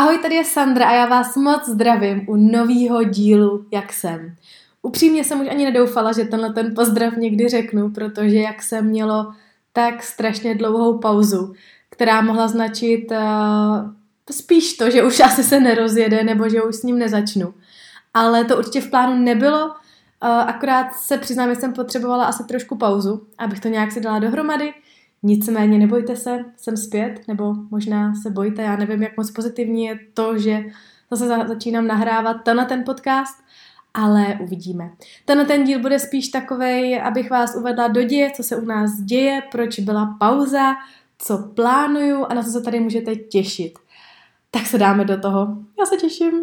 [0.00, 4.34] Ahoj, tady je Sandra a já vás moc zdravím u nového dílu Jak jsem.
[4.82, 9.32] Upřímně jsem už ani nedoufala, že tenhle ten pozdrav někdy řeknu, protože jak jsem mělo
[9.72, 11.52] tak strašně dlouhou pauzu,
[11.90, 13.16] která mohla značit uh,
[14.30, 17.54] spíš to, že už asi se nerozjede nebo že už s ním nezačnu.
[18.14, 19.72] Ale to určitě v plánu nebylo, uh,
[20.28, 24.72] akorát se přiznám, že jsem potřebovala asi trošku pauzu, abych to nějak si dala dohromady,
[25.22, 29.98] Nicméně nebojte se, jsem zpět, nebo možná se bojíte, já nevím, jak moc pozitivní je
[30.14, 30.64] to, že
[31.10, 33.42] zase začínám nahrávat tenhle ten podcast,
[33.94, 34.90] ale uvidíme.
[35.24, 39.00] Tenhle ten díl bude spíš takovej, abych vás uvedla do děje, co se u nás
[39.00, 40.74] děje, proč byla pauza,
[41.18, 43.78] co plánuju a na co se tady můžete těšit.
[44.50, 45.56] Tak se dáme do toho.
[45.78, 46.42] Já se těším.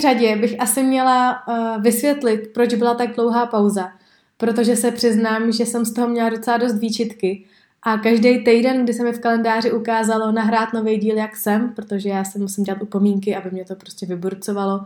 [0.00, 3.92] Řadě bych asi měla uh, vysvětlit, proč byla tak dlouhá pauza.
[4.36, 7.44] Protože se přiznám, že jsem z toho měla docela dost výčitky.
[7.82, 12.08] A každý týden, kdy se mi v kalendáři ukázalo nahrát nový díl, jak jsem, protože
[12.08, 14.80] já se musím dělat upomínky, aby mě to prostě vyburcovalo,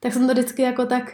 [0.00, 1.12] tak jsem to vždycky jako tak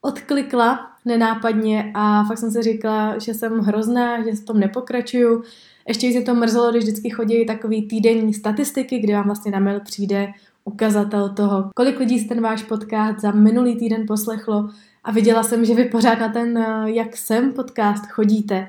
[0.00, 5.42] odklikla nenápadně a fakt jsem si říkala, že jsem hrozná, že s tom nepokračuju.
[5.88, 9.80] Ještě si to mrzelo, když vždycky chodí takový týdenní statistiky, kde vám vlastně na mail
[9.80, 10.32] přijde
[10.64, 14.70] ukazatel toho, kolik lidí z ten váš podcast za minulý týden poslechlo
[15.04, 18.68] a viděla jsem, že vy pořád na ten eh, Jak jsem podcast chodíte.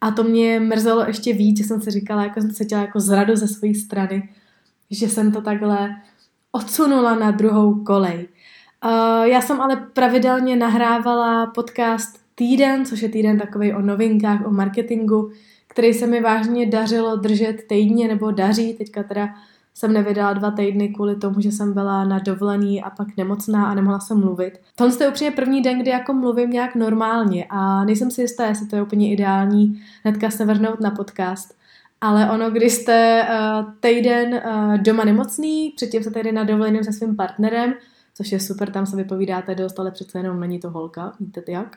[0.00, 3.00] A to mě mrzelo ještě víc, že jsem si říkala, jako jsem se cítila jako
[3.00, 4.28] zradu ze své strany,
[4.90, 5.96] že jsem to takhle
[6.52, 8.28] odsunula na druhou kolej.
[8.84, 14.50] Uh, já jsem ale pravidelně nahrávala podcast Týden, což je týden takový o novinkách, o
[14.50, 15.30] marketingu,
[15.68, 19.28] který se mi vážně dařilo držet týdně, nebo daří, teďka teda
[19.74, 23.74] jsem nevydala dva týdny kvůli tomu, že jsem byla na dovolený a pak nemocná a
[23.74, 24.60] nemohla jsem mluvit.
[24.76, 28.66] Tohle je upřímně první den, kdy jako mluvím nějak normálně a nejsem si jistá, jestli
[28.66, 31.54] to je úplně ideální hnedka se vrhnout na podcast.
[32.00, 36.92] Ale ono, když jste uh, týden uh, doma nemocný, předtím se tedy na dovolený se
[36.92, 37.74] svým partnerem,
[38.14, 41.76] což je super, tam se vypovídáte dost, ale přece jenom není to holka, víte jak.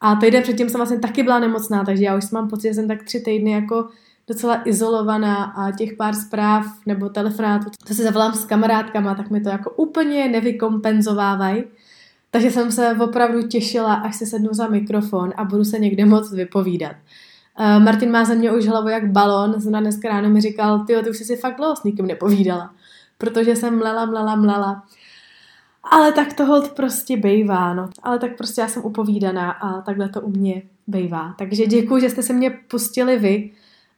[0.00, 2.88] A týden předtím jsem vlastně taky byla nemocná, takže já už mám pocit, že jsem
[2.88, 3.88] tak tři týdny jako
[4.30, 9.40] docela izolovaná a těch pár zpráv nebo telefonátů, co si zavolám s kamarádkama, tak mi
[9.40, 11.64] to jako úplně nevykompenzovávají.
[12.30, 16.32] Takže jsem se opravdu těšila, až se sednu za mikrofon a budu se někde moc
[16.32, 16.92] vypovídat.
[17.60, 21.02] Uh, Martin má ze mě už hlavu jak balon, zrovna dneska ráno mi říkal, ty
[21.04, 22.70] ty už jsi si fakt dlouho s nikým nepovídala,
[23.18, 24.82] protože jsem mlela, mlela, mlela.
[25.90, 27.88] Ale tak to hold prostě bejvá, no.
[28.02, 31.34] Ale tak prostě já jsem upovídaná a takhle to u mě bejvá.
[31.38, 33.50] Takže děkuji, že jste se mě pustili vy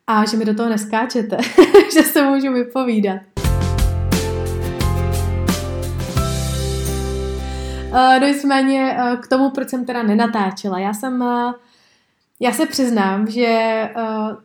[0.06, 1.36] a že mi do toho neskáčete,
[1.94, 3.20] že se můžu vypovídat.
[7.92, 10.78] Uh, no nicméně uh, k tomu, proč jsem teda nenatáčela.
[10.78, 11.52] Já jsem, uh,
[12.40, 13.88] já se přiznám, že,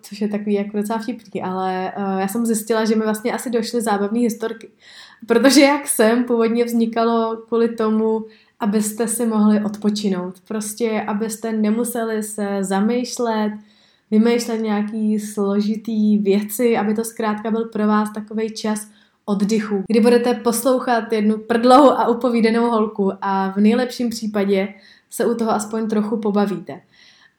[0.02, 3.82] což je takový jako docela vtipný, ale já jsem zjistila, že mi vlastně asi došly
[3.82, 4.70] zábavné historky.
[5.28, 8.26] Protože jak jsem, původně vznikalo kvůli tomu,
[8.60, 10.40] abyste si mohli odpočinout.
[10.48, 13.54] Prostě, abyste nemuseli se zamýšlet,
[14.12, 18.88] vymýšlet nějaký složitý věci, aby to zkrátka byl pro vás takový čas
[19.26, 24.74] oddychu, kdy budete poslouchat jednu prdlou a upovídenou holku a v nejlepším případě
[25.10, 26.82] se u toho aspoň trochu pobavíte.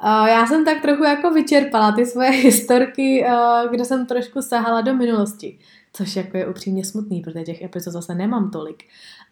[0.05, 3.25] Já jsem tak trochu jako vyčerpala ty svoje historky,
[3.71, 5.59] kde jsem trošku sahala do minulosti,
[5.93, 8.85] což jako je upřímně smutný, protože těch epizod zase nemám tolik.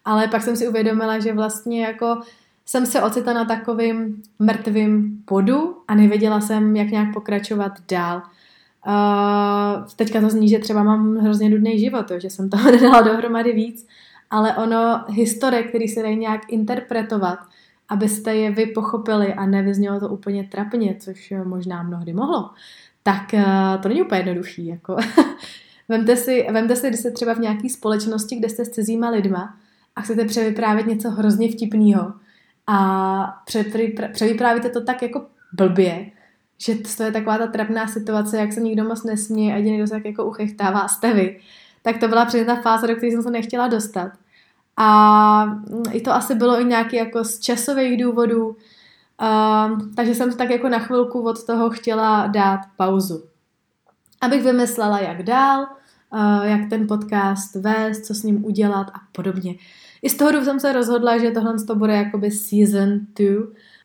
[0.05, 2.21] Ale pak jsem si uvědomila, že vlastně jako
[2.69, 8.21] jsem se ocitla na takovým mrtvým podu a nevěděla jsem, jak nějak pokračovat dál.
[8.87, 13.01] Uh, teďka to zní, že třeba mám hrozně nudný život, jo, že jsem toho nedala
[13.01, 13.87] dohromady víc,
[14.29, 17.39] ale ono, historie, který se dají nějak interpretovat,
[17.89, 22.49] abyste je vy pochopili a nevyznělo to úplně trapně, což možná mnohdy mohlo,
[23.03, 24.67] tak uh, to není úplně jednoduchý.
[24.67, 24.97] Jako.
[25.89, 29.57] vemte, si, vemte si, když jste třeba v nějaké společnosti, kde jste s cizíma lidma
[29.95, 32.13] a chcete převyprávět něco hrozně vtipného,
[32.67, 33.43] a
[34.13, 36.11] převyprávíte to tak jako blbě,
[36.57, 39.87] že to je taková ta trapná situace, jak se nikdo moc nesměje a jediný, kdo
[39.87, 41.39] se tak jako uchechtává, jste vy.
[41.81, 44.11] Tak to byla přesně ta fáze, do které jsem se nechtěla dostat.
[44.77, 45.59] A
[45.91, 48.55] i to asi bylo i nějaký jako z časových důvodů, uh,
[49.95, 53.23] takže jsem tak jako na chvilku od toho chtěla dát pauzu.
[54.21, 55.67] Abych vymyslela, jak dál,
[56.13, 59.55] uh, jak ten podcast vést, co s ním udělat a podobně.
[60.01, 63.27] I z toho důvodu jsem se rozhodla, že tohle to bude jakoby season 2,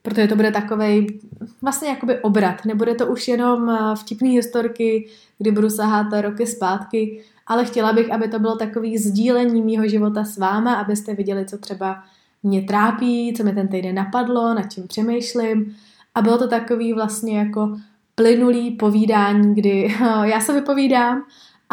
[0.02, 1.20] protože to bude takový
[1.62, 2.64] vlastně jakoby obrat.
[2.64, 8.12] Nebude to už jenom eh, vtipný historky, kdy budu sahat roky zpátky, ale chtěla bych,
[8.12, 12.02] aby to bylo takový sdílení mýho života s váma, abyste viděli, co třeba
[12.42, 15.76] mě trápí, co mi ten týden napadlo, nad čím přemýšlím.
[16.14, 17.76] A bylo to takový vlastně jako
[18.14, 21.22] plynulý povídání, kdy já se vypovídám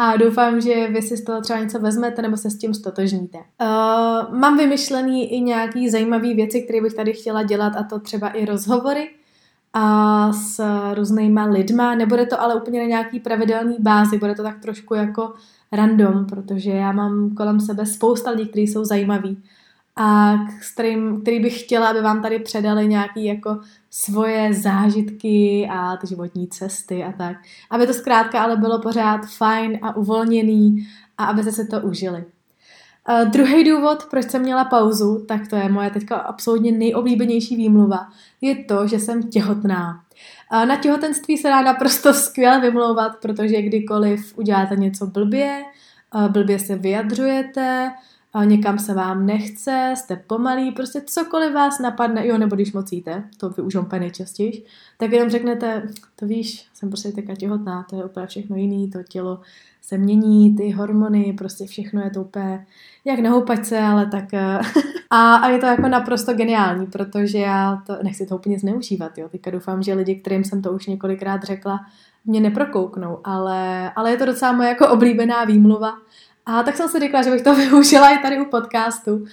[0.02, 3.38] a doufám, že vy si z toho třeba něco vezmete nebo se s tím stotožníte.
[3.38, 8.28] Uh, mám vymyšlený i nějaký zajímavé věci, které bych tady chtěla dělat a to třeba
[8.28, 9.10] i rozhovory
[9.72, 10.64] a s
[10.94, 11.94] různýma lidma.
[11.94, 15.32] Nebude to ale úplně na nějaký pravidelný bázi, bude to tak trošku jako
[15.72, 19.42] random, protože já mám kolem sebe spousta lidí, kteří jsou zajímaví
[19.96, 20.34] a
[20.72, 23.60] kterým, který bych chtěla, aby vám tady předali nějaký jako
[23.90, 27.36] svoje zážitky a ty životní cesty a tak.
[27.70, 30.86] Aby to zkrátka ale bylo pořád fajn a uvolněný
[31.18, 32.24] a abyste se to užili.
[33.08, 38.08] Uh, druhý důvod, proč jsem měla pauzu, tak to je moje teďka absolutně nejoblíbenější výmluva,
[38.40, 40.04] je to, že jsem těhotná.
[40.52, 45.62] Uh, na těhotenství se dá naprosto skvěle vymlouvat, protože kdykoliv uděláte něco blbě,
[46.14, 47.90] uh, blbě se vyjadřujete,
[48.44, 53.24] někam se vám nechce, jste pomalý, prostě cokoliv vás napadne, jo, nebo když moc jíte,
[53.36, 54.64] to vy už úplně nejčastěji,
[54.96, 55.82] tak jenom řeknete,
[56.16, 59.40] to víš, jsem prostě teďka těhotná, to je úplně všechno jiný, to tělo
[59.82, 62.66] se mění, ty hormony, prostě všechno je to úplně
[63.04, 64.58] jak na houpačce, ale tak eh,
[65.10, 69.28] a, a je to jako naprosto geniální, protože já to nechci to úplně zneužívat, jo,
[69.28, 71.80] teďka doufám, že lidi, kterým jsem to už několikrát řekla,
[72.24, 75.92] mě neprokouknou, ale, ale je to docela moje jako oblíbená výmluva,
[76.50, 79.24] a tak jsem si řekla, že bych to využila i tady u podcastu,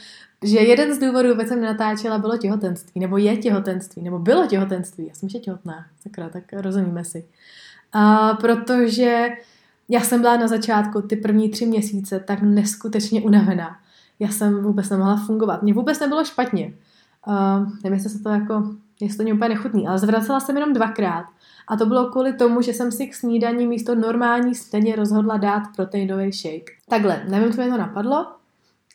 [0.43, 5.07] že jeden z důvodů, proč jsem natáčela, bylo těhotenství, nebo je těhotenství, nebo bylo těhotenství.
[5.07, 7.25] Já jsem ještě těhotná, sakra, tak rozumíme si.
[7.93, 9.29] A protože
[9.89, 13.79] já jsem byla na začátku ty první tři měsíce tak neskutečně unavená.
[14.19, 15.63] Já jsem vůbec nemohla fungovat.
[15.63, 16.73] Mně vůbec nebylo špatně.
[17.27, 21.25] Uh, nevím, jestli se to jako, jestli to úplně nechutný, ale zvracela jsem jenom dvakrát.
[21.67, 25.63] A to bylo kvůli tomu, že jsem si k snídaní místo normální snídaně rozhodla dát
[25.75, 26.71] proteinový shake.
[26.89, 28.27] Takhle, nevím, co mi to napadlo,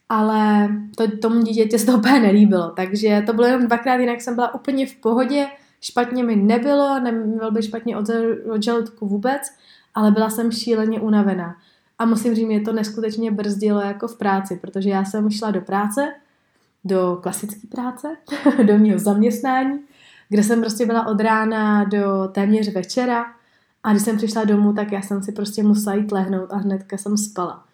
[0.08, 2.70] ale to tomu dítěti se to úplně nelíbilo.
[2.70, 5.46] Takže to bylo jenom dvakrát, jinak jsem byla úplně v pohodě,
[5.81, 8.06] špatně mi nebylo, nebylo by špatně od,
[8.64, 9.43] žaludku vůbec,
[9.94, 11.56] ale byla jsem šíleně unavená.
[11.99, 15.60] A musím říct, mě to neskutečně brzdilo jako v práci, protože já jsem šla do
[15.60, 16.12] práce,
[16.84, 18.16] do klasické práce,
[18.62, 19.78] do mého zaměstnání
[20.32, 23.25] kde jsem prostě byla od rána do téměř večera
[23.82, 26.96] a když jsem přišla domů, tak já jsem si prostě musela jít lehnout a hnedka
[26.96, 27.64] jsem spala.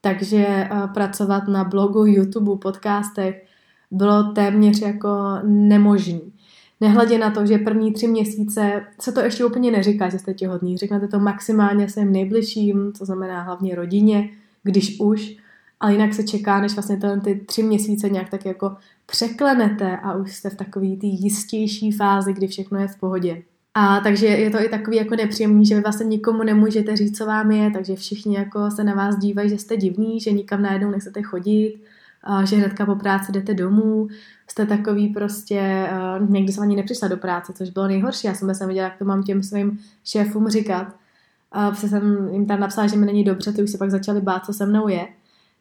[0.00, 3.44] Takže uh, pracovat na blogu, YouTube, podcastech
[3.90, 5.08] bylo téměř jako
[5.44, 6.32] nemožný.
[6.80, 10.76] Nehledě na to, že první tři měsíce se to ještě úplně neříká, že jste těhotný.
[10.76, 14.30] Řeknete to maximálně svým nejbližším, to znamená hlavně rodině,
[14.62, 15.36] když už,
[15.80, 18.76] ale jinak se čeká, než vlastně tyhle ty tři měsíce nějak tak jako
[19.06, 23.42] překlenete a už jste v takové té jistější fázi, kdy všechno je v pohodě.
[23.74, 27.26] A takže je to i takový jako nepříjemný, že vy vlastně nikomu nemůžete říct, co
[27.26, 30.90] vám je, takže všichni jako se na vás dívají, že jste divný, že nikam najednou
[30.90, 31.74] nechcete chodit,
[32.44, 34.08] že hnedka po práci jdete domů,
[34.46, 35.88] jste takový prostě,
[36.20, 38.98] uh, někdy jsem ani nepřišla do práce, což bylo nejhorší, já jsem se viděla, jak
[38.98, 40.96] to mám těm svým šéfům říkat.
[41.52, 44.46] A jsem jim tam napsala, že mi není dobře, ty už se pak začali bát,
[44.46, 45.08] co se mnou je.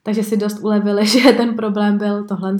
[0.07, 2.57] Takže si dost ulevili, že ten problém byl tohle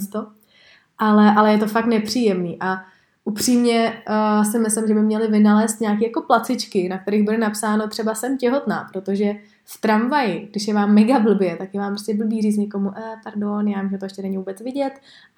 [0.98, 2.76] ale, ale je to fakt nepříjemný a
[3.24, 7.88] upřímně uh, si myslím, že by měli vynalézt nějaké jako placičky, na kterých bude napsáno
[7.88, 9.32] třeba jsem těhotná, protože
[9.64, 13.16] v tramvaji, když je vám mega blbě, tak je vám prostě blbý říct někomu, eh,
[13.24, 14.92] pardon, já vím, že to ještě není vůbec vidět,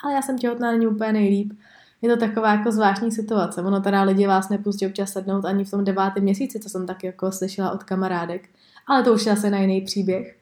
[0.05, 1.53] ale já jsem těhotná, není úplně nejlíp.
[2.03, 3.63] Je to taková jako zvláštní situace.
[3.63, 7.07] Ono teda lidi vás nepustí občas sednout ani v tom devátém měsíci, co jsem taky
[7.07, 8.49] jako slyšela od kamarádek.
[8.87, 10.40] Ale to už je asi na jiný příběh.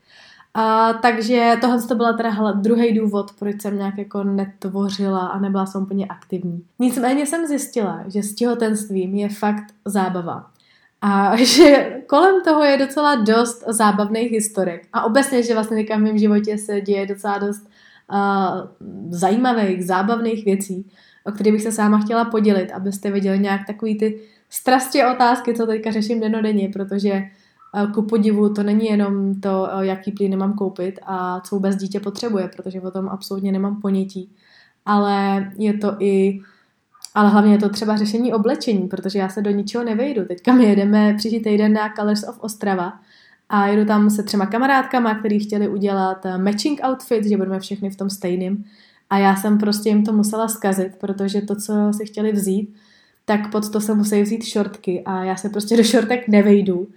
[0.55, 5.67] A, takže tohle to byla teda druhý důvod, proč jsem nějak jako netvořila a nebyla
[5.67, 6.64] jsem úplně aktivní.
[6.78, 10.50] Nicméně jsem zjistila, že s těhotenstvím je fakt zábava.
[11.00, 14.87] A že kolem toho je docela dost zábavných historek.
[14.93, 17.69] A obecně, že vlastně v mém životě se děje docela dost
[18.12, 20.90] uh, zajímavých, zábavných věcí,
[21.25, 25.67] o kterých bych se sama chtěla podělit, abyste viděli nějak takový ty strasti otázky, co
[25.67, 27.23] teďka řeším denodenně, protože
[27.87, 32.50] ku podivu to není jenom to, jaký plyn mám koupit a co vůbec dítě potřebuje,
[32.56, 34.30] protože o tom absolutně nemám ponětí.
[34.87, 36.40] Ale je to i
[37.14, 40.25] ale hlavně je to třeba řešení oblečení, protože já se do ničeho nevejdu.
[40.25, 42.92] Teďka my jedeme příští týden na Colors of Ostrava
[43.49, 47.90] a jedu tam se třema kamarádkama, který chtěli udělat eh, matching outfit, že budeme všechny
[47.90, 48.64] v tom stejným.
[49.11, 52.75] A já jsem prostě jim to musela zkazit, protože to, co si chtěli vzít,
[53.25, 56.88] tak pod to se musí vzít šortky a já se prostě do šortek nevejdu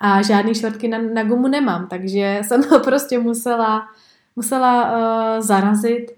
[0.00, 3.88] a žádný šortky na, na gumu nemám, takže jsem to prostě musela,
[4.36, 6.10] musela uh, zarazit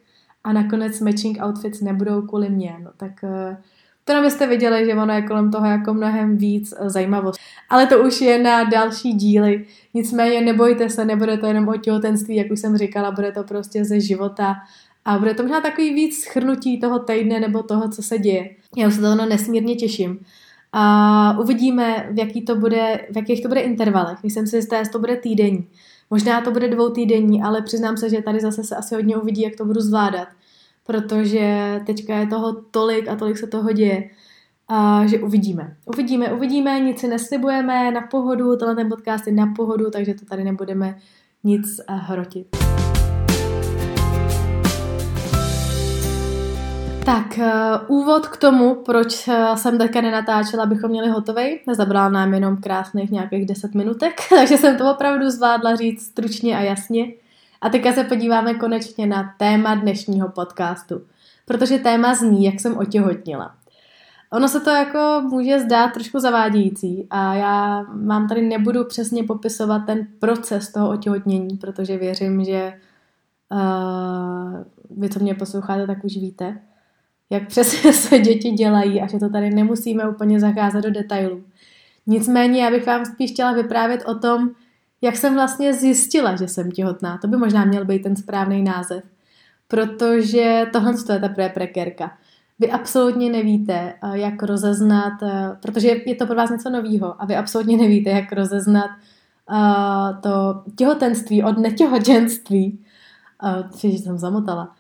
[0.45, 3.57] a nakonec matching outfits nebudou kvůli mě, no tak uh,
[4.05, 7.41] to nám jste viděli, že ono je kolem toho jako mnohem víc uh, zajímavost.
[7.69, 12.37] Ale to už je na další díly, nicméně nebojte se, nebude to jenom o těhotenství,
[12.37, 14.55] jak už jsem říkala, bude to prostě ze života
[15.05, 18.51] A bude to možná takový víc schrnutí toho týdne nebo toho, co se děje.
[18.77, 20.21] Já už se to nesmírně těším.
[20.73, 24.23] A uvidíme, v, jaký to bude, v jakých to bude intervalech.
[24.23, 25.69] Myslím si, že to bude týdenní.
[26.11, 29.43] Možná to bude dvou týdenní, ale přiznám se, že tady zase se asi hodně uvidí,
[29.43, 30.29] jak to budu zvládat.
[30.87, 34.11] Protože teďka je toho tolik a tolik se toho děje,
[34.69, 35.77] a že uvidíme.
[35.87, 40.25] Uvidíme, uvidíme, nic si neslibujeme na pohodu, tohle ten podcast je na pohodu, takže to
[40.25, 40.99] tady nebudeme
[41.45, 42.47] nic hrotit.
[47.05, 51.61] Tak, uh, úvod k tomu, proč uh, jsem teďka nenatáčela, abychom měli hotovej.
[51.67, 56.61] Nezabrala nám jenom krásných nějakých 10 minutek, takže jsem to opravdu zvládla říct stručně a
[56.61, 57.07] jasně.
[57.61, 61.01] A teďka se podíváme konečně na téma dnešního podcastu.
[61.47, 63.55] Protože téma zní, jak jsem otěhotnila.
[64.33, 69.79] Ono se to jako může zdát trošku zavádějící a já vám tady nebudu přesně popisovat
[69.79, 72.73] ten proces toho otěhotnění, protože věřím, že
[73.53, 74.63] uh,
[75.01, 76.59] vy, co mě posloucháte, tak už víte
[77.33, 81.45] jak přesně se děti dělají a že to tady nemusíme úplně zacházet do detailů.
[82.07, 84.51] Nicméně já bych vám spíš chtěla vyprávět o tom,
[85.01, 87.19] jak jsem vlastně zjistila, že jsem těhotná.
[87.19, 89.05] To by možná měl být ten správný název.
[89.69, 92.19] Protože tohle je teprve prekérka.
[92.59, 97.27] Vy absolutně nevíte, eh, jak rozeznat, eh, protože je to pro vás něco novýho a
[97.27, 98.91] vy absolutně nevíte, jak rozeznat
[99.51, 102.79] eh, to těhotenství od netěhotenství.
[103.43, 104.75] Uh, jsem zamotala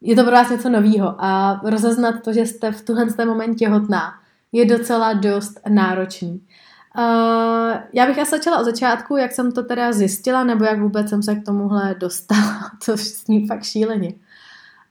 [0.00, 4.14] je to pro vás něco novýho a rozeznat to, že jste v tuhle moment těhotná,
[4.52, 6.42] je docela dost náročný.
[6.98, 11.08] Uh, já bych asi začala od začátku, jak jsem to teda zjistila, nebo jak vůbec
[11.08, 14.14] jsem se k tomuhle dostala, což sní fakt šíleně.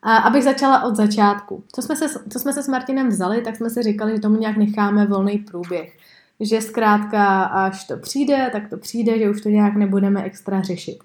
[0.06, 1.64] Uh, abych začala od začátku.
[1.76, 4.38] Co jsme, se, co jsme se s Martinem vzali, tak jsme si říkali, že tomu
[4.38, 5.98] nějak necháme volný průběh.
[6.40, 11.00] Že zkrátka, až to přijde, tak to přijde, že už to nějak nebudeme extra řešit.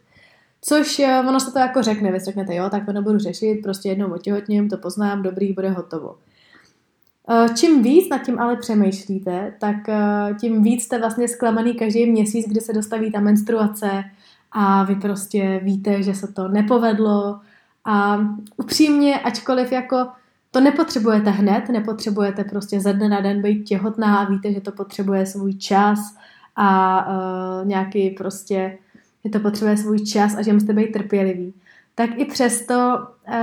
[0.67, 3.89] Což eh, ono se to jako řekne, vy řeknete, jo, tak to nebudu řešit, prostě
[3.89, 6.17] jednou otěhotním, to poznám, dobrý, bude hotovo.
[7.31, 12.11] Eh, čím víc nad tím ale přemýšlíte, tak eh, tím víc jste vlastně zklamaný každý
[12.11, 14.05] měsíc, kdy se dostaví ta menstruace
[14.53, 17.41] a vy prostě víte, že se to nepovedlo
[17.85, 18.21] a
[18.57, 20.07] upřímně, ačkoliv jako
[20.51, 24.73] to nepotřebujete hned, nepotřebujete prostě ze dne na den být těhotná a víte, že to
[24.73, 25.99] potřebuje svůj čas
[26.57, 28.79] a uh, nějaký prostě
[29.25, 31.55] že to potřebuje svůj čas a že musíte být trpělivý,
[31.95, 32.75] tak i přesto
[33.29, 33.35] uh,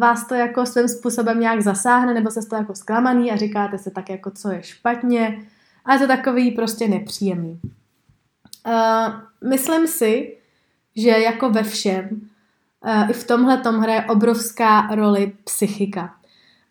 [0.00, 3.78] vás to jako svým způsobem nějak zasáhne, nebo se z toho jako zklamaný a říkáte
[3.78, 5.42] se tak jako, co je špatně
[5.84, 7.60] a je to takový prostě nepříjemný.
[8.66, 10.36] Uh, myslím si,
[10.96, 12.08] že jako ve všem,
[12.84, 16.14] uh, i v tomhle tom hraje obrovská roli psychika.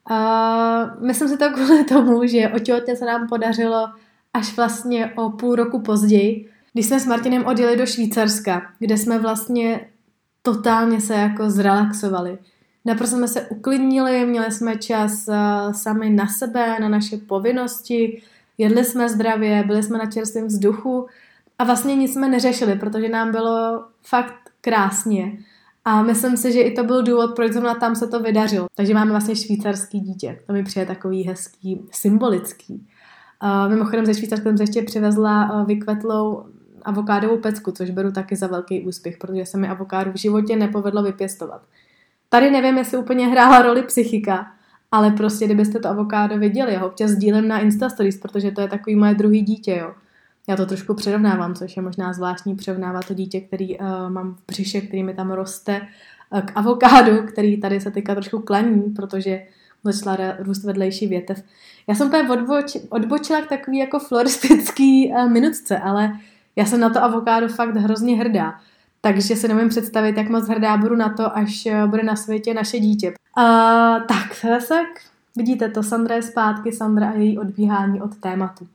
[0.09, 3.89] Uh, myslím si to kvůli tomu, že otěhotně se nám podařilo
[4.33, 9.19] až vlastně o půl roku později, když jsme s Martinem odjeli do Švýcarska, kde jsme
[9.19, 9.87] vlastně
[10.41, 12.37] totálně se jako zrelaxovali.
[12.85, 18.21] Naprosto jsme se uklidnili, měli jsme čas uh, sami na sebe, na naše povinnosti,
[18.57, 21.07] jedli jsme zdravě, byli jsme na čerstvém vzduchu
[21.59, 25.37] a vlastně nic jsme neřešili, protože nám bylo fakt krásně.
[25.85, 28.65] A myslím si, že i to byl důvod, proč zrovna tam se to vydařilo.
[28.75, 30.39] Takže máme vlastně švýcarský dítě.
[30.47, 32.87] To mi přijde takový hezký, symbolický.
[33.43, 36.45] Uh, mimochodem ze Švýcarska jsem se ještě přivezla uh, vykvetlou
[36.85, 41.03] avokádovou pecku, což beru taky za velký úspěch, protože se mi avokádu v životě nepovedlo
[41.03, 41.61] vypěstovat.
[42.29, 44.51] Tady nevím, jestli úplně hrála roli psychika,
[44.91, 48.67] ale prostě kdybyste to avokádo viděli, ho občas sdílím na Insta Stories, protože to je
[48.67, 49.93] takový moje druhý dítě, jo.
[50.49, 54.37] Já to trošku přirovnávám, což je možná zvláštní přirovnávat to dítě, který uh, mám v
[54.47, 55.81] břiše, který mi tam roste,
[56.31, 59.43] uh, k avokádu, který tady se teďka trošku klaní, protože
[59.83, 61.43] začala růst vedlejší větev.
[61.87, 66.11] Já jsem úplně odboč, odbočila k takový jako floristický uh, minutce, ale
[66.55, 68.59] já jsem na to avokádo fakt hrozně hrdá.
[69.01, 72.53] Takže si nemůžu představit, jak moc hrdá budu na to, až eh, bude na světě
[72.53, 73.13] naše dítě.
[73.37, 73.43] Uh,
[74.07, 74.79] tak, zase
[75.35, 78.67] vidíte to, Sandra je zpátky, Sandra a její odbíhání od tématu.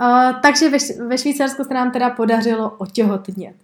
[0.00, 3.56] Uh, takže ve, ve Švýcarsku se nám teda podařilo otěhotnět.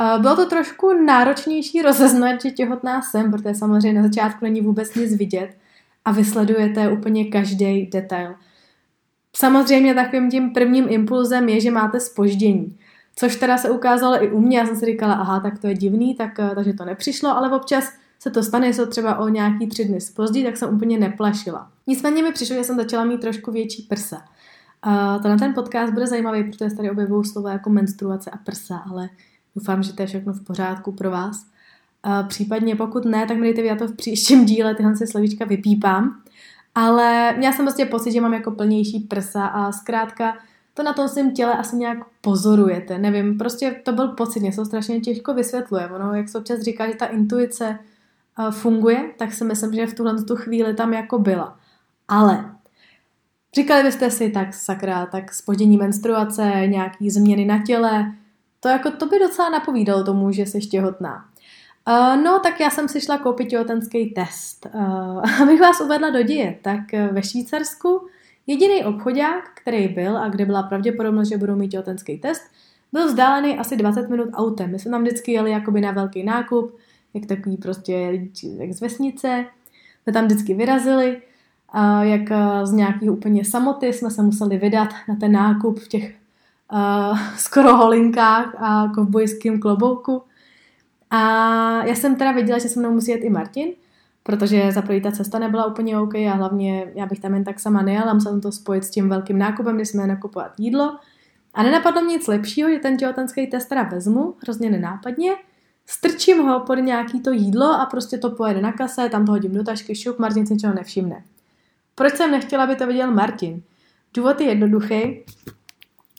[0.00, 4.94] Uh, bylo to trošku náročnější rozeznat, že těhotná jsem, protože samozřejmě na začátku není vůbec
[4.94, 5.56] nic vidět
[6.04, 8.34] a vysledujete úplně každý detail.
[9.36, 12.78] Samozřejmě takovým tím prvním impulzem je, že máte spoždění.
[13.18, 15.74] Což teda se ukázalo i u mě, já jsem si říkala, aha, tak to je
[15.74, 19.66] divný, tak, eh, takže to nepřišlo, ale občas se to stane, jestli třeba o nějaký
[19.66, 21.70] tři dny spozdí, tak jsem úplně neplašila.
[21.86, 24.22] Nicméně mi přišlo, že jsem začala mít trošku větší prsa.
[24.86, 28.76] Uh, to na ten podcast bude zajímavý, protože tady objevují slova jako menstruace a prsa,
[28.90, 29.08] ale
[29.56, 31.46] doufám, že to je všechno v pořádku pro vás.
[32.06, 35.44] Uh, případně pokud ne, tak mi dejte vědět to v příštím díle, tyhle si slovíčka
[35.44, 36.22] vypípám.
[36.74, 40.36] Ale měla jsem prostě pocit, že mám jako plnější prsa a zkrátka
[40.78, 42.98] to na tom svém těle asi nějak pozorujete.
[42.98, 45.88] Nevím, prostě to byl pocit, to strašně těžko vysvětluje.
[45.88, 47.78] Ono, jak se občas říká, že ta intuice
[48.38, 51.56] uh, funguje, tak si myslím, že v tuhle tu chvíli tam jako byla.
[52.08, 52.44] Ale
[53.54, 58.12] říkali byste si, tak sakra, tak spodění menstruace, nějaký změny na těle,
[58.60, 61.24] to jako to by docela napovídalo tomu, že jsi těhotná.
[61.88, 64.66] Uh, no, tak já jsem si šla koupit těhotenský test.
[64.74, 66.80] Uh, abych vás uvedla do děje, tak
[67.12, 68.08] ve Švýcarsku
[68.48, 72.42] jediný obchodák, který byl a kde byla pravděpodobnost, že budou mít těhotenský test,
[72.92, 74.72] byl vzdálený asi 20 minut autem.
[74.72, 76.76] My jsme tam vždycky jeli jakoby na velký nákup,
[77.14, 78.20] jak takový prostě
[78.58, 79.44] jak z vesnice.
[80.02, 81.22] Jsme tam vždycky vyrazili,
[81.72, 82.22] a jak
[82.64, 86.14] z nějakého úplně samoty jsme se museli vydat na ten nákup v těch
[86.72, 90.22] uh, skoro holinkách a kovbojským klobouku.
[91.10, 91.20] A
[91.84, 93.68] já jsem teda věděla, že se mnou musí jet i Martin,
[94.28, 97.60] protože za první ta cesta nebyla úplně OK a hlavně já bych tam jen tak
[97.60, 100.98] sama nejela, musela to spojit s tím velkým nákupem, kdy jsme nakupovat jídlo.
[101.54, 105.30] A nenapadlo mě nic lepšího, že ten těhotenský test teda vezmu, hrozně nenápadně,
[105.86, 109.54] strčím ho pod nějaký to jídlo a prostě to pojede na kase, tam to hodím
[109.54, 111.24] do tašky, šup, Martin si ničeho nevšimne.
[111.94, 113.62] Proč jsem nechtěla, aby to viděl Martin?
[114.14, 115.24] Důvod je jednoduchý.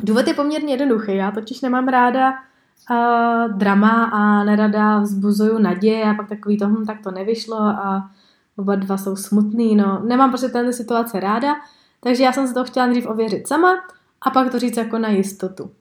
[0.04, 1.16] Důvod je poměrně jednoduchý.
[1.16, 2.34] Já totiž nemám ráda
[2.92, 8.10] uh, drama a nerada vzbuzuju naděje a pak takový to, hm, tak to nevyšlo a
[8.58, 9.76] oba dva jsou smutný.
[9.76, 11.56] No, nemám prostě tenhle situace ráda,
[12.00, 13.70] takže já jsem se to chtěla dřív ověřit sama
[14.22, 15.72] a pak to říct jako na jistotu.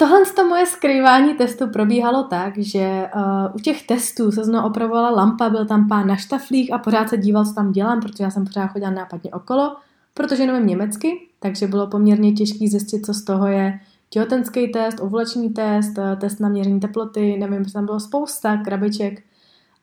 [0.00, 5.10] Tohle to moje skrývání testu probíhalo tak, že uh, u těch testů se znovu opravovala
[5.10, 8.30] lampa, byl tam pán na štaflích a pořád se díval, co tam dělám, protože já
[8.30, 9.76] jsem pořád chodila nápadně okolo,
[10.14, 15.50] protože nevím německy, takže bylo poměrně těžké zjistit, co z toho je těhotenský test, ovulační
[15.50, 19.22] test, eh, test na měření teploty, nevím, tam bylo spousta krabiček.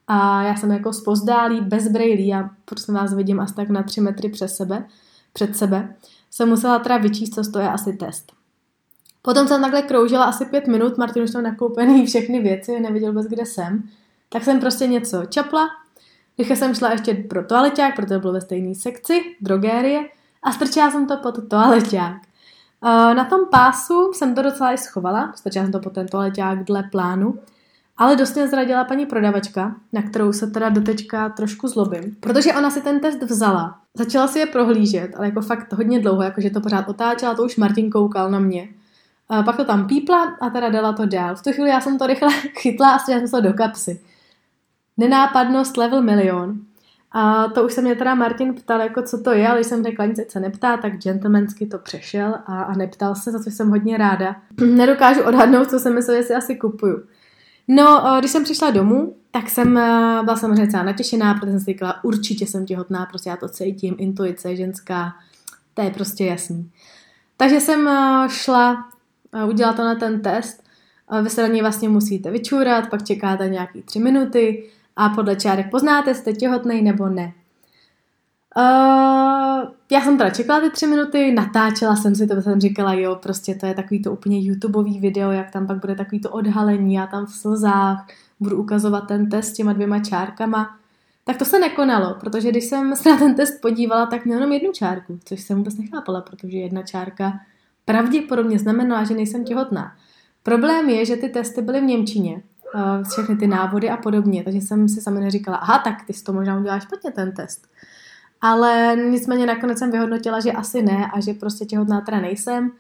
[0.08, 4.02] A já jsem jako spozdálí, bez brejlí, já prostě vás vidím asi tak na tři
[4.02, 4.86] metry přes sebe,
[5.34, 5.96] před sebe,
[6.32, 8.32] jsem musela teda vyčíst, co toho je asi test.
[9.22, 13.28] Potom jsem takhle kroužila asi pět minut, Martin už tam nakoupený všechny věci, neviděl vůbec,
[13.28, 13.84] kde jsem.
[14.30, 15.68] Tak jsem prostě něco čapla,
[16.38, 20.06] rychle jsem šla ještě pro toaleťák, protože bylo ve stejné sekci, drogérie,
[20.44, 22.18] a strčila jsem to pod toaleťák.
[23.16, 26.84] Na tom pásu jsem to docela i schovala, strčila jsem to pod ten toaleťák dle
[26.92, 27.40] plánu,
[27.98, 32.70] ale dost mě zradila paní prodavačka, na kterou se teda dotečka trošku zlobím, protože ona
[32.70, 33.80] si ten test vzala.
[33.94, 37.58] Začala si je prohlížet, ale jako fakt hodně dlouho, jakože to pořád otáčela, to už
[37.58, 38.70] Martin koukal na mě.
[39.30, 41.36] A pak to tam pípla a teda dala to dál.
[41.36, 44.02] V tu chvíli já jsem to rychle chytla a jsem to do kapsy.
[44.98, 46.60] Nenápadnost level milion.
[47.18, 50.06] A to už se mě teda Martin ptal, jako co to je, ale jsem řekla,
[50.06, 53.98] nic se neptá, tak gentlemansky to přešel a, a neptal se, za co jsem hodně
[53.98, 54.36] ráda.
[54.66, 57.04] Nedokážu odhadnout, co jsem myslel, že si asi kupuju.
[57.68, 59.74] No, když jsem přišla domů, tak jsem
[60.24, 63.96] byla samozřejmě celá natěšená, protože jsem si říkala, určitě jsem těhotná, prostě já to cítím,
[63.98, 65.16] intuice ženská,
[65.74, 66.72] to je prostě jasný.
[67.38, 67.90] Takže jsem
[68.28, 68.90] šla
[69.48, 70.64] udělat to na ten test.
[71.52, 76.82] Něj vlastně musíte vyčůrat, pak čekáte nějaký tři minuty, a podle čárek poznáte, jste těhotný
[76.82, 77.34] nebo ne.
[78.58, 83.16] Uh, já jsem teda čekala ty tři minuty, natáčela jsem si to, jsem říkala, jo,
[83.16, 86.94] prostě to je takový to úplně YouTubeový video, jak tam pak bude takový to odhalení,
[86.94, 88.08] já tam v slzách
[88.40, 90.78] budu ukazovat ten test s těma dvěma čárkama.
[91.24, 94.52] Tak to se nekonalo, protože když jsem se na ten test podívala, tak měl jenom
[94.52, 97.34] jednu čárku, což jsem vůbec nechápala, protože jedna čárka
[97.86, 99.96] pravděpodobně znamenala, že nejsem těhotná.
[100.44, 102.42] Problém je, že ty testy byly v Němčině
[103.10, 104.44] všechny ty návody a podobně.
[104.44, 107.68] Takže jsem si samozřejmě říkala, aha, tak ty jsi to možná uděláš špatně ten test.
[108.42, 112.72] Ale nicméně nakonec jsem vyhodnotila, že asi ne a že prostě těhotná teda nejsem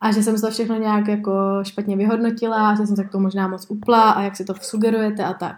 [0.00, 3.22] a že jsem to všechno nějak jako špatně vyhodnotila a že jsem se k tomu
[3.22, 5.56] možná moc upla a jak si to sugerujete a tak.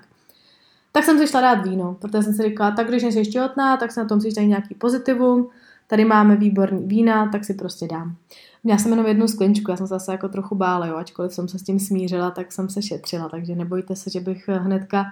[0.92, 3.92] Tak jsem si šla dát víno, protože jsem si říkala, tak když nejsi těhotná, tak
[3.92, 5.49] se na tom dát nějaký pozitivum,
[5.87, 8.16] tady máme výborný vína, tak si prostě dám.
[8.64, 11.48] Měla jsem jenom jednu skleničku, já jsem se zase jako trochu bála, jo, ačkoliv jsem
[11.48, 15.05] se s tím smířila, tak jsem se šetřila, takže nebojte se, že bych hnedka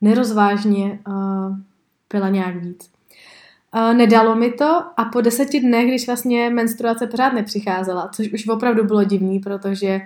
[0.00, 1.56] nerozvážně uh,
[2.08, 2.90] pila nějak víc.
[3.74, 8.48] Uh, nedalo mi to a po deseti dnech, když vlastně menstruace pořád nepřicházela, což už
[8.48, 10.00] opravdu bylo divný, protože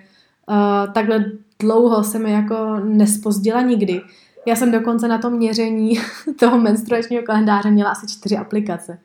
[0.48, 1.24] uh, takhle
[1.59, 4.00] dlouho se mi jako nespozdila nikdy.
[4.46, 5.98] Já jsem dokonce na tom měření
[6.38, 8.98] toho menstruačního kalendáře měla asi čtyři aplikace.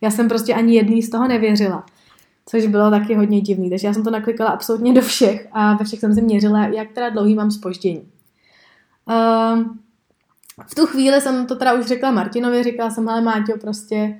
[0.00, 1.84] Já jsem prostě ani jedný z toho nevěřila
[2.46, 3.70] což bylo taky hodně divný.
[3.70, 6.92] Takže já jsem to naklikala absolutně do všech a ve všech jsem si měřila, jak
[6.92, 8.02] teda dlouhý mám spoždění.
[9.08, 9.62] Uh,
[10.66, 14.18] v tu chvíli jsem to teda už řekla Martinovi, říkala jsem, ale Máťo, prostě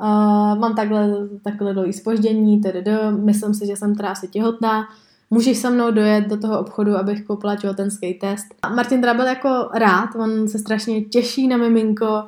[0.00, 4.84] uh, mám takhle, takhle dlouhý spoždění, tdd, myslím si, že jsem teda asi těhotná,
[5.30, 8.46] můžeš se mnou dojet do toho obchodu, abych koupila těhotenský test.
[8.62, 12.24] A Martin teda byl jako rád, on se strašně těší na miminko,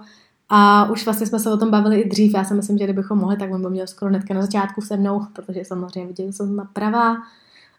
[0.57, 2.35] a už vlastně jsme se o tom bavili i dřív.
[2.35, 4.97] Já si myslím, že kdybychom mohli, tak on by měl skoro netka na začátku se
[4.97, 7.17] mnou, protože samozřejmě viděl, jsem na pravá.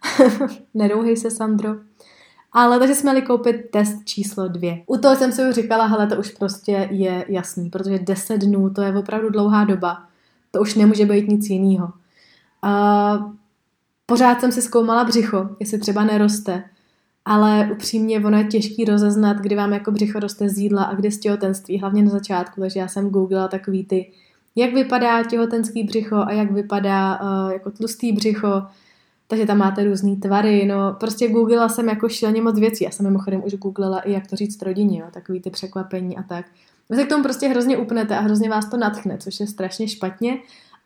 [0.74, 1.76] Nerouhej se, Sandro.
[2.52, 4.84] Ale takže jsme měli koupit test číslo dvě.
[4.86, 8.70] U toho jsem si už říkala, hele, to už prostě je jasný, protože 10 dnů
[8.70, 10.04] to je opravdu dlouhá doba.
[10.52, 11.86] To už nemůže být nic jiného.
[12.66, 13.32] Uh,
[14.06, 16.64] pořád jsem si zkoumala břicho, jestli třeba neroste,
[17.26, 21.12] ale upřímně ono je těžký rozeznat, kdy vám jako břicho roste z jídla a kdy
[21.12, 24.12] z těhotenství, hlavně na začátku, takže já jsem googlila takový ty,
[24.56, 28.64] jak vypadá těhotenský břicho a jak vypadá uh, jako tlustý břicho,
[29.28, 33.06] takže tam máte různé tvary, no prostě googlila jsem jako šíleně moc věcí, já jsem
[33.06, 36.46] mimochodem už googlila i jak to říct rodině, jo, takový ty překvapení a tak.
[36.90, 39.88] Vy se k tomu prostě hrozně upnete a hrozně vás to natchne, což je strašně
[39.88, 40.38] špatně,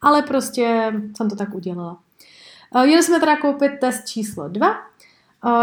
[0.01, 1.97] ale prostě jsem to tak udělala.
[2.75, 4.88] Uh, jeli jsme teda koupit test číslo 2,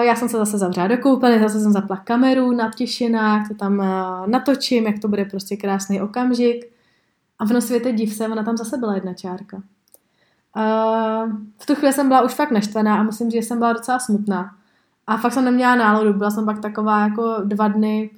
[0.01, 3.83] já jsem se zase zavřela do koupelny, zase jsem zapla kameru na těšinách, to tam
[4.27, 6.73] natočím, jak to bude prostě krásný okamžik.
[7.39, 9.63] A v světě div se, ona tam zase byla jedna čárka.
[11.59, 14.51] v tu chvíli jsem byla už fakt naštvaná a myslím, že jsem byla docela smutná.
[15.07, 18.11] A fakt jsem neměla náladu, byla jsem pak taková jako dva dny,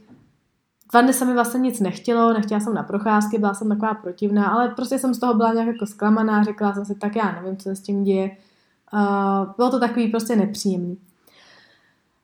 [0.92, 4.46] dva dny se mi vlastně nic nechtělo, nechtěla jsem na procházky, byla jsem taková protivná,
[4.46, 7.56] ale prostě jsem z toho byla nějak jako zklamaná, řekla jsem si, tak já nevím,
[7.56, 8.36] co se s tím děje.
[8.92, 10.96] Uh, bylo to takový prostě nepříjemný.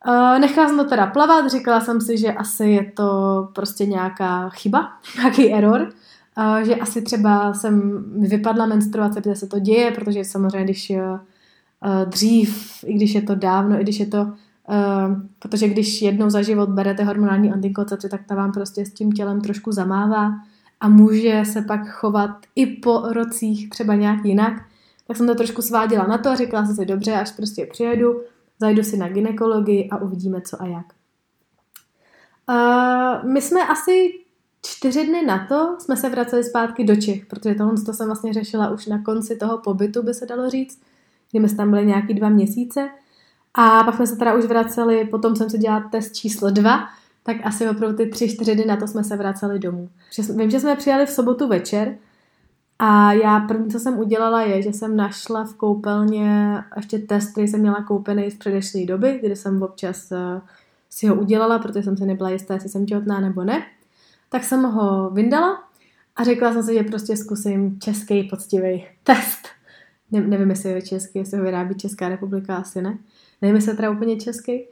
[0.09, 4.49] Uh, nechala jsem to teda plavat, říkala jsem si, že asi je to prostě nějaká
[4.49, 5.89] chyba, nějaký error,
[6.39, 11.19] uh, že asi třeba jsem vypadla menstruace, protože se to děje, protože samozřejmě, když uh,
[12.05, 14.33] dřív, i když je to dávno, i když je to,
[15.39, 19.41] protože když jednou za život berete hormonální antikoncepci, tak ta vám prostě s tím tělem
[19.41, 20.33] trošku zamává
[20.81, 24.63] a může se pak chovat i po rocích třeba nějak jinak,
[25.07, 28.21] tak jsem to trošku sváděla na to a říkala jsem si, dobře, až prostě přijedu,
[28.61, 30.87] zajdu si na ginekologii a uvidíme, co a jak.
[32.49, 34.25] Uh, my jsme asi
[34.63, 38.33] čtyři dny na to jsme se vraceli zpátky do Čech, protože tohle to jsem vlastně
[38.33, 40.83] řešila už na konci toho pobytu, by se dalo říct,
[41.31, 42.89] kdy jsme tam byli nějaký dva měsíce.
[43.55, 46.89] A pak jsme se teda už vraceli, potom jsem se dělala test číslo dva,
[47.23, 49.89] tak asi opravdu ty tři, čtyři dny na to jsme se vraceli domů.
[50.37, 51.97] Vím, že jsme přijali v sobotu večer,
[52.87, 57.49] a já první, co jsem udělala, je, že jsem našla v koupelně ještě test, který
[57.49, 60.19] jsem měla koupený z předešlé doby, kdy jsem občas uh,
[60.91, 63.67] si ho udělala, protože jsem si nebyla jistá, jestli jsem těhotná nebo ne.
[64.29, 65.63] Tak jsem ho vyndala
[66.17, 69.49] a řekla jsem si, že prostě zkusím český poctivý test.
[70.11, 72.99] Ne, nevím, jestli je český, jestli ho vyrábí Česká republika, asi ne.
[73.43, 74.65] Nevím, jestli je teda úplně český.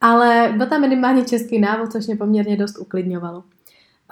[0.00, 3.44] Ale byl tam minimálně český návod, což mě poměrně dost uklidňovalo.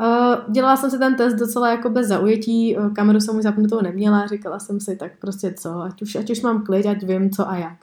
[0.01, 3.81] Uh, dělala jsem si ten test docela jako bez zaujetí, uh, kameru jsem už zapnutou
[3.81, 7.31] neměla, říkala jsem si, tak prostě co, ať už, ať už mám klid, ať vím
[7.31, 7.77] co a jak.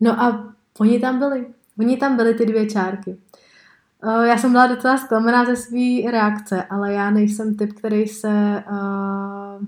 [0.00, 1.46] No a oni tam byli,
[1.78, 3.16] oni tam byli ty dvě čárky.
[4.04, 8.64] Uh, já jsem byla docela zklamaná ze své reakce, ale já nejsem typ, který se,
[8.70, 9.64] uh,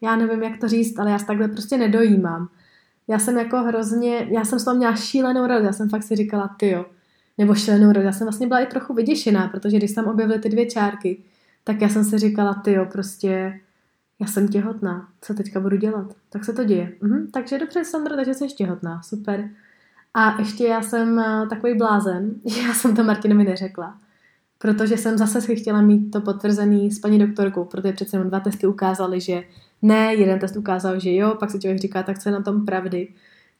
[0.00, 2.48] já nevím, jak to říct, ale já se takhle prostě nedojímám.
[3.08, 6.16] Já jsem jako hrozně, já jsem s toho měla šílenou radost, já jsem fakt si
[6.16, 6.84] říkala, ty jo,
[7.38, 8.04] nebo šílenou radost.
[8.04, 11.22] Já jsem vlastně byla i trochu vyděšená, protože když tam objevily ty dvě čárky,
[11.64, 13.60] tak já jsem si říkala, ty jo, prostě
[14.20, 16.06] já jsem těhotná, co teďka budu dělat?
[16.30, 16.92] Tak se to děje.
[17.00, 19.50] Mhm, takže dobře, Sandra, takže jsi těhotná, super.
[20.14, 23.98] A ještě já jsem eh, takový blázen, že já jsem to Martinovi neřekla,
[24.58, 28.40] protože jsem zase si chtěla mít to potvrzený s paní doktorkou, protože přece jenom dva
[28.40, 29.42] testy ukázaly, že
[29.82, 32.64] ne, jeden test ukázal, že jo, pak se člověk říká, tak co je na tom
[32.64, 33.08] pravdy.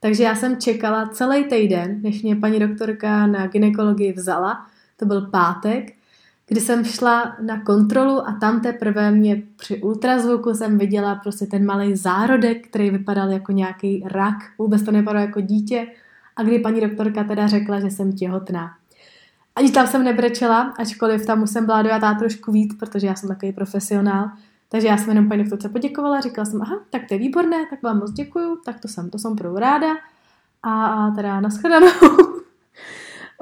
[0.00, 5.20] Takže já jsem čekala celý týden, než mě paní doktorka na ginekologii vzala, to byl
[5.20, 5.92] pátek,
[6.48, 11.66] kdy jsem šla na kontrolu a tam teprve mě při ultrazvuku jsem viděla prostě ten
[11.66, 15.86] malý zárodek, který vypadal jako nějaký rak, vůbec to nevypadalo jako dítě.
[16.36, 18.70] A kdy paní doktorka teda řekla, že jsem těhotná.
[19.56, 23.28] Ani tam jsem nebrečela, ačkoliv tam už jsem byla dojatá trošku víc, protože já jsem
[23.28, 24.30] takový profesionál,
[24.68, 27.82] takže já jsem jenom paní doktorce poděkovala, říkala jsem, aha, tak to je výborné, tak
[27.82, 29.96] vám moc děkuju, tak to jsem, to jsem pro ráda.
[30.62, 31.88] A, a teda nashledanou.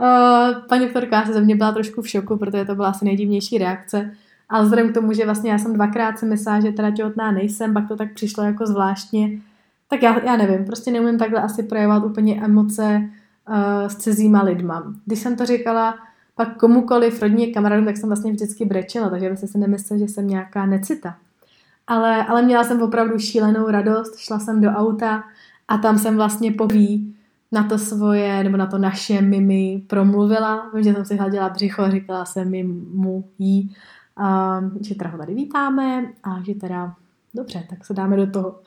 [0.02, 3.58] Eh, paní doktorka se ze mě byla trošku v šoku, protože to byla asi nejdivnější
[3.58, 4.12] reakce.
[4.48, 7.74] Ale vzhledem k tomu, že vlastně já jsem dvakrát si myslela, že teda těhotná nejsem,
[7.74, 9.40] pak to tak přišlo jako zvláštně,
[9.88, 13.10] tak já, já nevím, prostě neumím takhle asi projevovat úplně emoce
[13.48, 14.92] uh, s cizíma lidma.
[15.04, 15.98] Když jsem to říkala
[16.36, 20.28] pak komukoliv rodině kamarádům, tak jsem vlastně vždycky brečela, takže byste si nemysleli, že jsem
[20.28, 21.16] nějaká necita.
[21.86, 25.24] Ale, ale měla jsem opravdu šílenou radost, šla jsem do auta
[25.68, 27.16] a tam jsem vlastně poví
[27.52, 32.24] na to svoje, nebo na to naše mimi promluvila, že jsem si hladila břicho říkala
[32.24, 33.74] jsem mi mu jí,
[34.16, 36.94] a, že teda ho tady vítáme a že teda
[37.34, 38.60] dobře, tak se dáme do toho.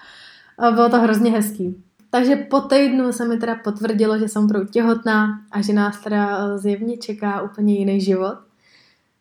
[0.57, 1.83] A bylo to hrozně hezký.
[2.11, 6.57] Takže po týdnu se mi teda potvrdilo, že jsem pro těhotná a že nás teda
[6.57, 8.37] zjevně čeká úplně jiný život.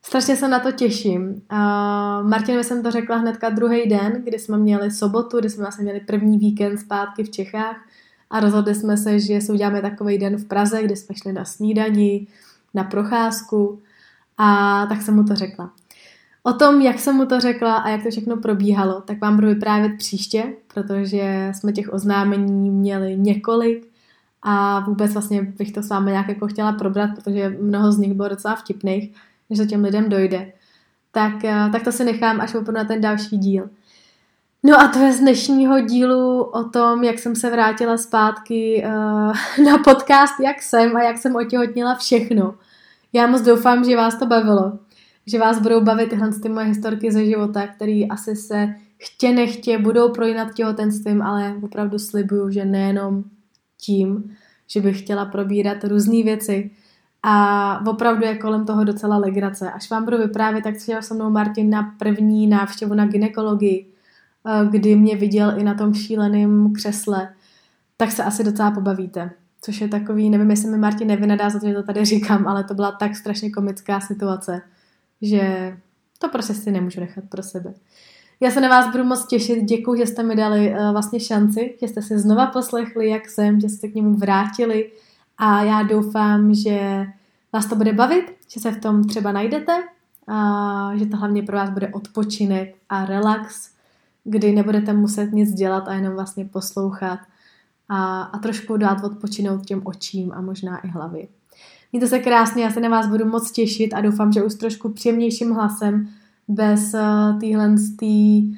[0.03, 1.42] Strašně se na to těším.
[1.53, 5.85] Uh, Martinovi jsem to řekla hnedka druhý den, kdy jsme měli sobotu, kdy jsme vlastně
[5.85, 7.77] měli první víkend zpátky v Čechách
[8.31, 11.44] a rozhodli jsme se, že si uděláme takový den v Praze, kde jsme šli na
[11.44, 12.27] snídani,
[12.74, 13.83] na procházku
[14.38, 15.72] a tak jsem mu to řekla.
[16.48, 19.48] O tom, jak jsem mu to řekla a jak to všechno probíhalo, tak vám budu
[19.48, 23.88] vyprávět příště, protože jsme těch oznámení měli několik
[24.42, 28.14] a vůbec vlastně bych to s vámi nějak jako chtěla probrat, protože mnoho z nich
[28.14, 29.14] bylo docela vtipných,
[29.50, 30.52] než to těm lidem dojde.
[31.12, 33.70] Tak, eh, tak to si nechám až opravdu na ten další díl.
[34.62, 39.64] No a to je z dnešního dílu o tom, jak jsem se vrátila zpátky uh,
[39.66, 42.54] na podcast, jak jsem a jak jsem otěhotnila všechno.
[43.12, 44.78] Já moc doufám, že vás to bavilo,
[45.30, 49.78] že vás budou bavit tyhle ty moje historky ze života, které asi se chtě nechtě
[49.78, 53.24] budou projínat těhotenstvím, ale opravdu slibuju, že nejenom
[53.80, 54.36] tím,
[54.66, 56.70] že bych chtěla probírat různé věci
[57.22, 59.70] a opravdu je kolem toho docela legrace.
[59.70, 63.86] Až vám budu vyprávět, tak přijel se mnou Martin na první návštěvu na ginekologii,
[64.46, 67.28] eh, kdy mě viděl i na tom šíleném křesle,
[67.96, 69.30] tak se asi docela pobavíte.
[69.60, 72.64] Což je takový, nevím, jestli mi Martin nevynadá za to, že to tady říkám, ale
[72.64, 74.62] to byla tak strašně komická situace,
[75.22, 75.76] že
[76.18, 77.74] to prostě si nemůžu nechat pro sebe.
[78.40, 81.76] Já se na vás budu moc těšit, děkuji, že jste mi dali uh, vlastně šanci,
[81.81, 84.90] že jste si znova poslechli, jak jsem, že jste k němu vrátili
[85.38, 87.07] a já doufám, že
[87.52, 89.83] vás to bude bavit, že se v tom třeba najdete
[90.28, 93.70] a že to hlavně pro vás bude odpočinek a relax,
[94.24, 97.18] kdy nebudete muset nic dělat a jenom vlastně poslouchat
[97.88, 101.28] a, a trošku dát odpočinout těm očím a možná i hlavy.
[101.92, 104.88] Mějte se krásně, já se na vás budu moc těšit a doufám, že už trošku
[104.88, 106.09] příjemnějším hlasem,
[106.48, 108.53] bez uh, týhle, tý,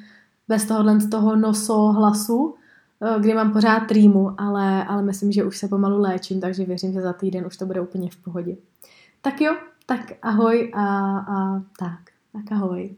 [0.47, 5.43] bez tohohle z toho noso hlasu, uh, kdy mám pořád trýmu, ale, ale myslím, že
[5.43, 8.55] už se pomalu léčím, takže věřím, že za týden už to bude úplně v pohodě.
[9.21, 11.99] Tak jo, tak ahoj a, a tak,
[12.33, 12.95] tak ahoj.